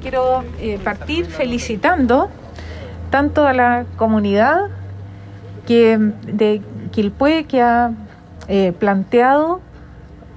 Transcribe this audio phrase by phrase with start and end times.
[0.00, 2.28] Quiero eh, partir felicitando
[3.10, 4.68] tanto a la comunidad
[5.66, 7.92] que, de Quilpué que ha
[8.48, 9.60] eh, planteado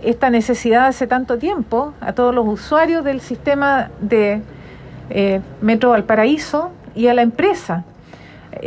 [0.01, 4.41] esta necesidad hace tanto tiempo, a todos los usuarios del sistema de
[5.09, 7.83] eh, Metro Valparaíso y a la empresa,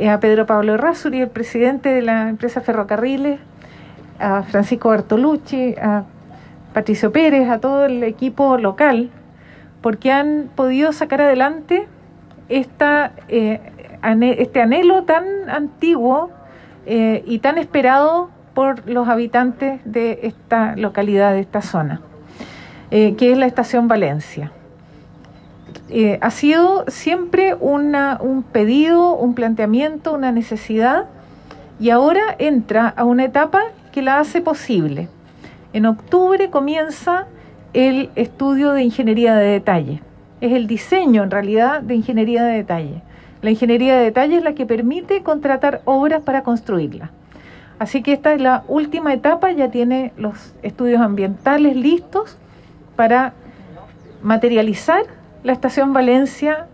[0.09, 3.41] a Pedro Pablo Errázuri, el presidente de la empresa Ferrocarriles,
[4.19, 6.05] a Francisco Bartolucci, a
[6.75, 9.11] Patricio Pérez, a todo el equipo local,
[9.83, 11.87] porque han podido sacar adelante
[12.49, 13.61] esta, eh,
[14.39, 16.31] este anhelo tan antiguo
[16.87, 22.03] eh, y tan esperado por los habitantes de esta localidad, de esta zona,
[22.91, 24.53] eh, que es la estación Valencia.
[26.21, 31.07] ha sido siempre una, un pedido, un planteamiento, una necesidad,
[31.79, 33.63] y ahora entra a una etapa
[33.93, 35.09] que la hace posible.
[35.73, 37.27] En octubre comienza
[37.73, 40.03] el estudio de ingeniería de detalle.
[40.41, 43.03] Es el diseño, en realidad, de ingeniería de detalle.
[43.43, 47.11] La ingeniería de detalle es la que permite contratar obras para construirla.
[47.79, 52.37] Así que esta es la última etapa, ya tiene los estudios ambientales listos
[52.97, 53.33] para
[54.23, 55.05] materializar
[55.45, 56.67] la estación Valencia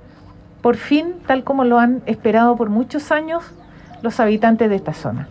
[0.63, 3.45] por fin, tal como lo han esperado por muchos años
[4.03, 5.29] los habitantes de esta zona.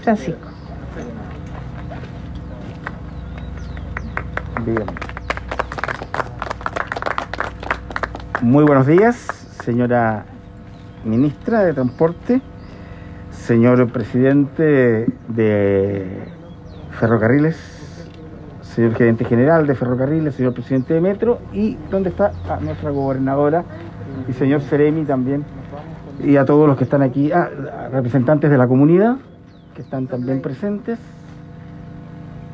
[0.00, 0.51] Francisco.
[8.42, 9.16] Muy buenos días,
[9.64, 10.24] señora
[11.04, 12.40] ministra de Transporte,
[13.30, 16.28] señor presidente de
[16.92, 17.56] Ferrocarriles,
[18.60, 23.64] señor gerente general de Ferrocarriles, señor presidente de Metro y donde está nuestra gobernadora
[24.28, 25.44] y señor Seremi también
[26.22, 27.48] y a todos los que están aquí, ah,
[27.90, 29.16] representantes de la comunidad
[29.74, 31.00] que están también presentes,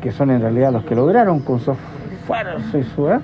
[0.00, 1.74] que son en realidad los que lograron con su
[2.34, 3.20] esfuerzo ¿eh?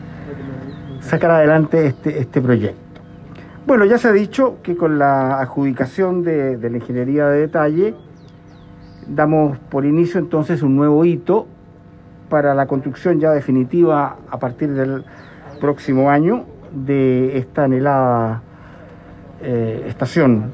[1.00, 2.78] sacar adelante este, este proyecto.
[3.66, 7.94] Bueno, ya se ha dicho que con la adjudicación de, de la ingeniería de detalle
[9.06, 11.46] damos por inicio entonces un nuevo hito
[12.28, 15.04] para la construcción ya definitiva a partir del
[15.60, 18.42] próximo año de esta anhelada
[19.42, 20.50] eh, estación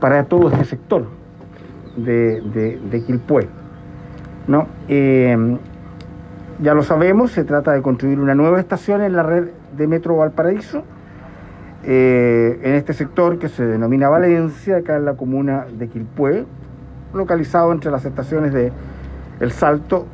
[0.00, 1.06] para todo este sector
[1.96, 3.48] de, de, de Quilpué.
[4.46, 4.66] ¿no?
[4.88, 5.58] Eh,
[6.60, 10.16] ya lo sabemos, se trata de construir una nueva estación en la red de Metro
[10.16, 10.84] Valparaíso,
[11.84, 16.44] eh, en este sector que se denomina Valencia, acá en la comuna de Quilpué,
[17.12, 18.72] localizado entre las estaciones de
[19.40, 20.06] El Salto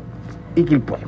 [0.55, 0.99] y Quilpué.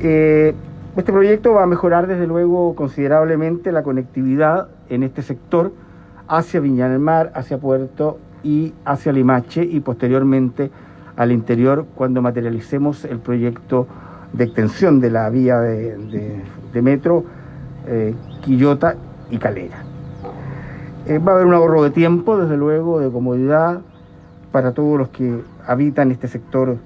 [0.00, 0.54] Eh,
[0.96, 5.72] este proyecto va a mejorar desde luego considerablemente la conectividad en este sector
[6.28, 10.70] hacia Viña del Mar, hacia Puerto y hacia Limache y posteriormente
[11.16, 13.86] al interior cuando materialicemos el proyecto
[14.32, 17.24] de extensión de la vía de, metro
[17.86, 18.96] eh, Quillota
[19.30, 19.84] y Calera.
[21.06, 23.82] Eh, va a haber un ahorro de tiempo, desde luego, de comodidad
[24.50, 26.78] para todos los que habitan este sector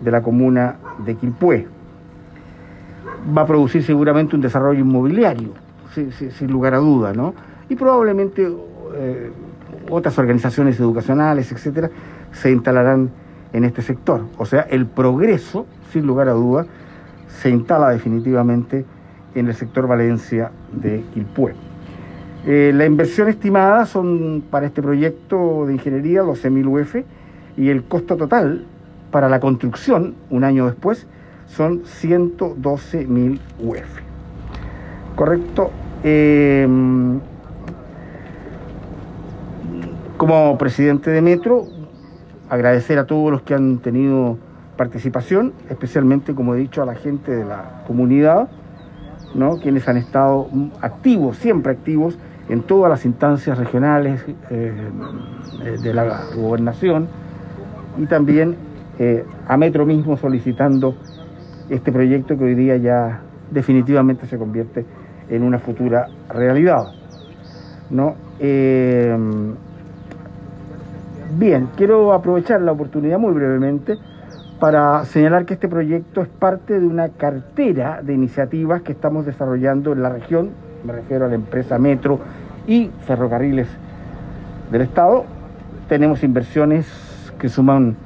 [0.00, 1.66] de la comuna de Quilpué.
[3.36, 5.50] Va a producir seguramente un desarrollo inmobiliario,
[5.92, 7.34] sin, lugar a duda, ¿no?
[7.68, 8.50] Y probablemente
[8.94, 9.30] eh,
[9.90, 11.90] otras organizaciones educacionales, etcétera,
[12.32, 13.10] se instalarán
[13.52, 14.24] en este sector.
[14.36, 16.66] O sea, el progreso, sin lugar a duda,
[17.28, 18.84] se instala definitivamente
[19.34, 21.54] en el sector Valencia de Quilpué.
[22.46, 26.96] Eh, la inversión estimada son para este proyecto de ingeniería 12.000 UF
[27.56, 28.64] y el costo total
[29.10, 31.06] para la construcción, un año después,
[31.46, 34.00] son 112.000 UF.
[35.16, 35.70] ¿Correcto?
[36.04, 36.68] Eh,
[40.16, 41.66] como presidente de Metro,
[42.48, 44.38] agradecer a todos los que han tenido
[44.76, 48.48] participación, especialmente, como he dicho, a la gente de la comunidad,
[49.34, 49.58] ¿no?
[49.58, 50.48] quienes han estado
[50.80, 54.72] activos, siempre activos, en todas las instancias regionales eh,
[55.82, 57.08] de la gobernación
[57.98, 58.56] y también
[58.98, 60.94] eh, a Metro mismo solicitando
[61.68, 63.20] este proyecto que hoy día ya
[63.50, 64.86] definitivamente se convierte
[65.28, 66.86] en una futura realidad.
[67.90, 68.14] ¿no?
[68.38, 69.14] Eh,
[71.30, 73.98] Bien, quiero aprovechar la oportunidad muy brevemente
[74.58, 79.92] para señalar que este proyecto es parte de una cartera de iniciativas que estamos desarrollando
[79.92, 80.50] en la región,
[80.84, 82.18] me refiero a la empresa Metro
[82.66, 83.68] y Ferrocarriles
[84.72, 85.26] del Estado.
[85.88, 86.86] Tenemos inversiones
[87.38, 87.96] que suman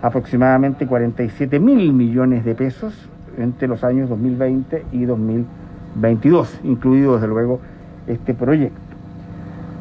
[0.00, 2.94] aproximadamente 47 mil millones de pesos
[3.38, 7.60] entre los años 2020 y 2022, incluido desde luego
[8.06, 8.87] este proyecto.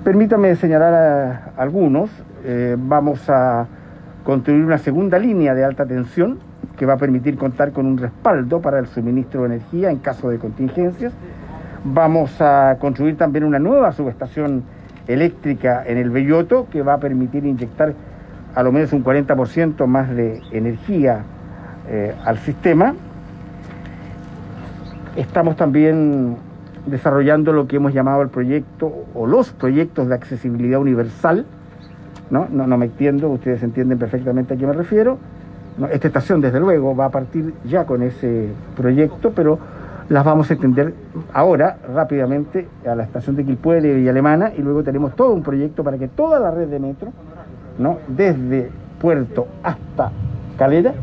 [0.08, 2.10] Permítame señalar algunos.
[2.46, 3.68] Eh, vamos a
[4.24, 6.40] construir una segunda línea de alta tensión
[6.78, 10.30] que va a permitir contar con un respaldo para el suministro de energía en caso
[10.30, 11.12] de contingencias.
[11.84, 14.64] Vamos a construir también una nueva subestación
[15.10, 17.94] eléctrica en el Belloto que va a permitir inyectar
[18.56, 21.24] a lo menos un 40% más de energía
[21.90, 22.96] eh, al sistema.
[25.18, 26.38] Estamos también
[26.88, 31.46] desarrollando lo que hemos llamado el proyecto o los proyectos de accesibilidad universal.
[32.30, 35.18] No, no, me entiendo, ustedes entienden perfectamente a qué me refiero
[35.92, 39.60] esta estación, desde luego, va a partir ya con ese proyecto, pero
[40.10, 40.94] las vamos a extender
[41.34, 45.44] ahora rápidamente a la estación de Quilpuele y Villa Alemana y luego tenemos todo un
[45.44, 47.12] proyecto para que toda la red de metro,
[47.78, 48.00] ¿no?
[48.08, 50.12] desde Puerto hasta
[50.58, 50.94] Calera,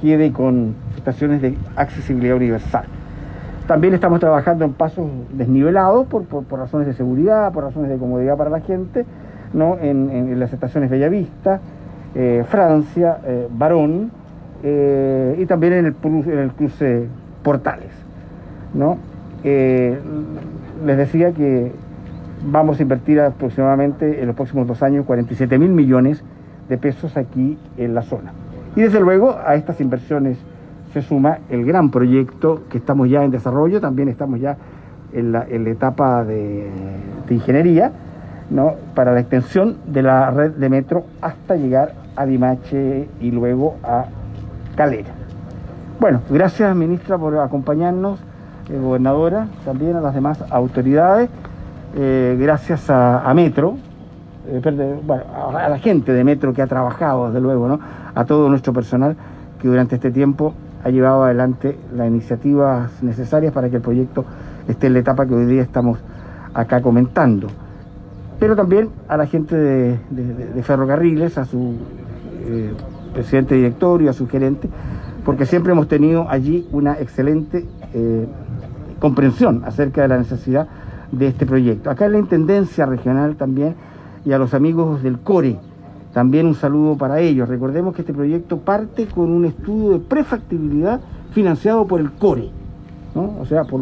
[0.00, 2.84] quede con estaciones de accesibilidad universal.
[3.70, 8.50] También estamos trabajando en pasos desnivelados por, razones de seguridad, por razones de comodidad para
[8.50, 9.06] la gente,
[9.52, 9.78] ¿no?
[9.80, 11.60] en, las estaciones Bellavista,
[12.16, 14.10] eh, Francia, eh, Barón,
[14.64, 17.06] eh, y también en el, en el cruce
[17.44, 17.92] Portales.
[18.74, 18.98] ¿no?
[19.44, 19.96] Eh,
[20.84, 21.70] les decía que
[22.44, 26.24] vamos a invertir aproximadamente en los próximos dos años 47 mil millones
[26.68, 28.32] de pesos aquí en la zona.
[28.74, 30.38] Y desde luego a estas inversiones
[30.92, 34.56] se suma el gran proyecto que estamos ya en desarrollo, también estamos ya
[35.12, 36.70] en la, etapa de,
[37.28, 37.92] ingeniería,
[38.50, 38.74] ¿no?
[38.94, 44.06] para la extensión de la red de metro hasta llegar a Limache y luego a
[44.76, 45.10] Calera.
[46.00, 48.18] Bueno, gracias ministra por acompañarnos,
[48.68, 51.28] eh, gobernadora, también a las demás autoridades,
[51.94, 53.76] eh, gracias a, Metro,
[54.48, 55.24] eh, bueno,
[55.56, 57.80] a, la gente de Metro que ha trabajado, desde luego, ¿no?
[58.14, 59.16] a todo nuestro personal
[59.60, 64.24] que durante este tiempo ha llevado adelante las iniciativas necesarias para que el proyecto
[64.68, 65.98] esté en la etapa que hoy día estamos
[66.54, 67.48] acá comentando.
[68.38, 71.76] Pero también a la gente de, ferrocarriles, a su
[73.12, 74.68] presidente directorio, a su gerente,
[75.24, 78.26] porque siempre hemos tenido allí una excelente eh,
[78.98, 80.68] comprensión acerca de la necesidad
[81.12, 81.90] de este proyecto.
[81.90, 83.74] Acá en la Intendencia Regional también
[84.24, 85.58] y a los amigos del CORE,
[86.12, 87.48] también un saludo para ellos.
[87.48, 91.00] Recordemos que este proyecto parte con un estudio de prefactibilidad
[91.32, 92.50] financiado por el CORE,
[93.14, 93.80] o sea, por,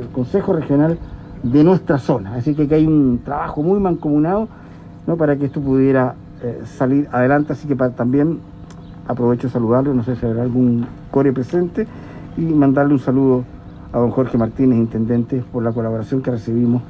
[0.00, 0.98] el Consejo Regional
[1.42, 2.34] de nuestra zona.
[2.34, 4.48] Así que aquí hay un trabajo muy mancomunado
[5.06, 5.16] ¿no?
[5.16, 7.52] para que esto pudiera eh, salir adelante.
[7.52, 8.40] Así que también
[9.06, 11.86] aprovecho de saludarlo, no sé si habrá algún core presente,
[12.36, 13.44] y mandarle un saludo
[13.92, 16.82] a don Jorge Martínez, intendente, por la colaboración que recibimos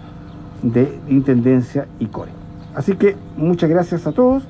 [0.63, 2.33] de Intendencia y Core.
[2.75, 4.47] Así que muchas gracias a todos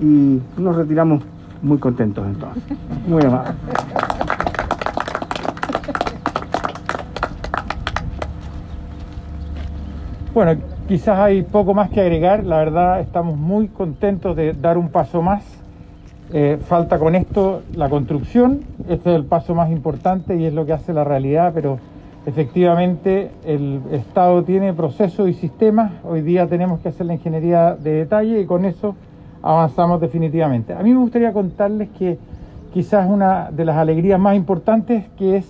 [0.00, 1.22] y nos retiramos
[1.62, 2.62] muy contentos entonces.
[3.06, 3.52] Muy amable.
[10.34, 14.90] Bueno, quizás hay poco más que agregar, la verdad estamos muy contentos de dar un
[14.90, 15.42] paso más
[16.32, 20.66] eh, falta con esto la construcción, este es el paso más importante y es lo
[20.66, 21.78] que hace la realidad, pero
[22.26, 27.92] efectivamente el Estado tiene procesos y sistemas, hoy día tenemos que hacer la ingeniería de
[27.92, 28.96] detalle y con eso
[29.46, 30.74] avanzamos definitivamente.
[30.74, 32.18] A mí me gustaría contarles que
[32.74, 35.46] quizás una de las alegrías más importantes que es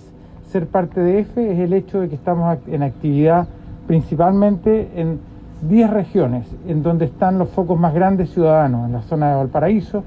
[0.51, 3.47] ser parte de EFE es el hecho de que estamos en actividad
[3.87, 5.19] principalmente en
[5.67, 10.03] 10 regiones, en donde están los focos más grandes ciudadanos, en la zona de Valparaíso,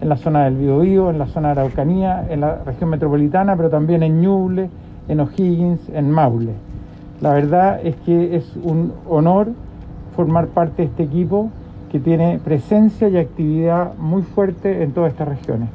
[0.00, 3.68] en la zona del Biobío, en la zona de Araucanía, en la región metropolitana, pero
[3.70, 4.70] también en Ñuble,
[5.08, 6.52] en O'Higgins, en Maule.
[7.20, 9.48] La verdad es que es un honor
[10.16, 11.50] formar parte de este equipo
[11.94, 15.68] que tiene presencia y actividad muy fuerte en todas estas regiones.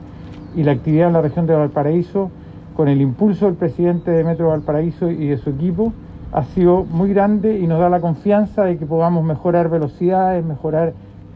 [0.54, 2.30] Y la actividad en la región de Valparaíso,
[2.76, 5.94] con el impulso del presidente de Metro Valparaíso y de su equipo,
[6.34, 10.92] ha sido muy grande y nos da la confianza de que podamos mejorar velocidades, mejorar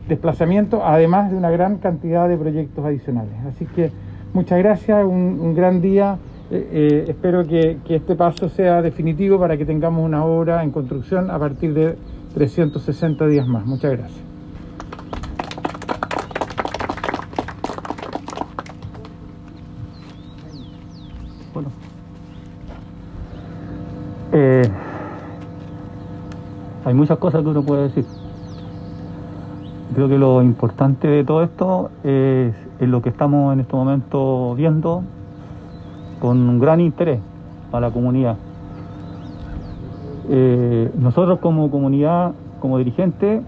[0.09, 3.35] desplazamiento, además de una gran cantidad de proyectos adicionales.
[3.47, 3.89] Así que
[4.33, 6.17] muchas gracias, un, gran día.
[6.51, 11.31] Eh, eh, espero que, este paso sea definitivo para que tengamos una obra en construcción
[11.31, 11.95] a partir de
[12.33, 13.65] 360 días más.
[13.65, 14.32] Muchas gracias.
[24.35, 24.67] Eh,
[26.85, 28.05] hay muchas cosas que uno puede decir.
[29.93, 35.03] Creo que lo importante de todo esto es, lo que estamos en este momento viendo
[36.19, 37.19] con un gran interés
[37.71, 38.37] a la comunidad.
[40.29, 43.41] Eh, nosotros como comunidad, como dirigente,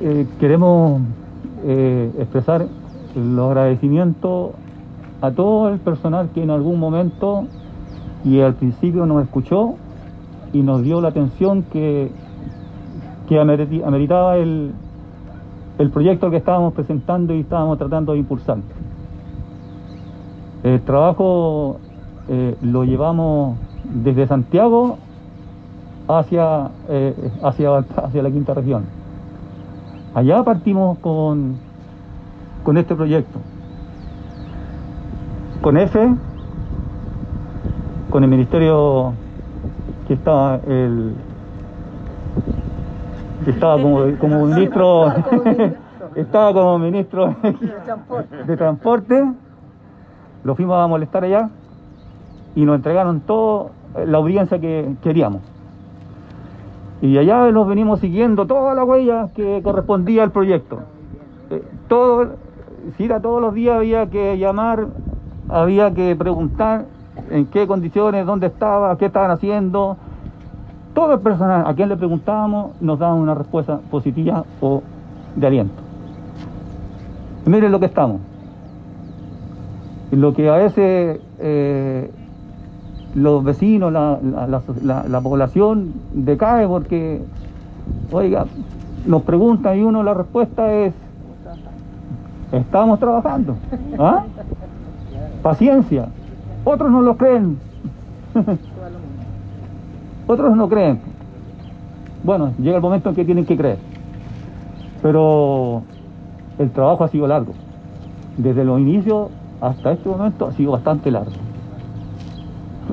[0.00, 1.00] eh, queremos
[1.64, 2.66] expresar
[3.14, 4.50] los agradecimientos
[5.20, 7.46] a todo el personal que en algún momento
[8.24, 9.74] y al principio nos escuchó
[10.52, 12.10] y nos dio la atención que
[13.28, 14.72] que ameritaba el,
[15.78, 18.58] el proyecto que estábamos presentando y estábamos tratando de impulsar.
[20.62, 21.78] El trabajo
[22.28, 24.98] eh, lo llevamos desde Santiago
[26.08, 28.84] hacia, eh, hacia, hacia la quinta región.
[30.14, 31.56] Allá partimos con,
[32.62, 33.38] con este proyecto.
[35.62, 36.14] Con F,
[38.12, 39.14] con el ministerio
[40.06, 41.14] que estaba el
[43.46, 45.06] estaba como, como ministro
[46.14, 47.34] estaba como ministro
[48.46, 49.32] de transporte.
[50.44, 51.48] Lo fuimos a molestar allá
[52.54, 53.70] y nos entregaron toda
[54.06, 55.40] la audiencia que queríamos.
[57.00, 60.80] Y allá nos venimos siguiendo toda la huella que correspondía al proyecto.
[61.50, 62.36] Eh, todo
[62.96, 64.88] si era todos los días había que llamar
[65.48, 66.84] había que preguntar
[67.30, 69.96] en qué condiciones, dónde estaba, qué estaban haciendo.
[70.94, 74.82] Todo el personal a quien le preguntábamos nos daba una respuesta positiva o
[75.36, 75.82] de aliento.
[77.46, 78.20] Miren lo que estamos.
[80.10, 82.10] Lo que a veces eh,
[83.14, 87.22] los vecinos, la, población decae porque,
[88.10, 88.46] oiga,
[89.06, 90.94] nos preguntan y uno la respuesta es,
[92.52, 93.56] estamos trabajando.
[93.98, 94.24] ¿Ah?
[95.42, 96.08] Paciencia.
[96.64, 97.58] Otros no lo creen.
[100.26, 101.00] Otros no creen.
[102.22, 103.78] Bueno, llega el momento en que tienen que creer.
[105.02, 105.82] Pero
[106.58, 107.52] el trabajo ha sido largo.
[108.36, 111.32] Desde los inicios hasta este momento ha sido bastante largo.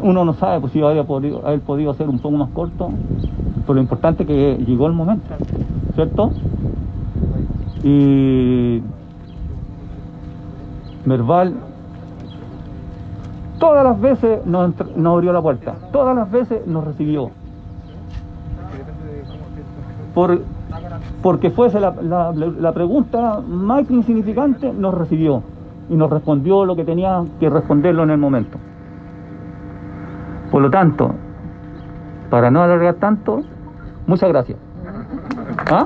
[0.01, 2.89] Uno no sabe pues, si habría podido, haber podido ser un poco más corto,
[3.61, 5.27] pero lo importante es que llegó el momento,
[5.95, 6.31] ¿cierto?
[7.83, 8.81] Y
[11.05, 11.55] Merval
[13.59, 14.73] Todas las veces nos,
[15.05, 17.29] abrió la puerta, todas las veces nos recibió.
[20.13, 20.41] Por,
[21.21, 25.43] porque fuese la, la, pregunta más insignificante, nos recibió
[25.89, 28.57] y nos respondió lo que tenía que responderlo en el momento.
[30.51, 31.13] Por lo tanto,
[32.29, 33.41] para no alargar tanto,
[34.07, 34.57] muchas gracias.
[35.69, 35.85] ¿Ah?